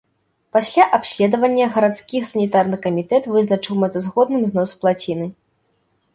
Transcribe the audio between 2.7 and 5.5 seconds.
камітэт вызначыў мэтазгодным знос плаціны.